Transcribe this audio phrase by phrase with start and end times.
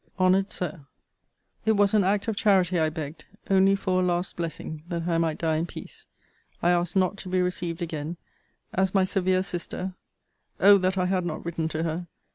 [0.17, 0.87] HONOURED SIR,
[1.63, 5.19] It was an act of charity I begged: only for a last blessing, that I
[5.19, 6.07] might die in peace.
[6.63, 8.17] I ask not to be received again,
[8.73, 9.93] as my severe sister
[10.59, 10.79] [Oh!
[10.79, 12.07] that I had not written to her!